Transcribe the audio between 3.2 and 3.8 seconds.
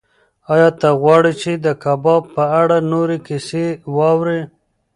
کیسې